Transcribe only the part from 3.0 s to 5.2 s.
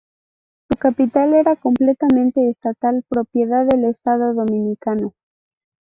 propiedad del Estado Dominicano.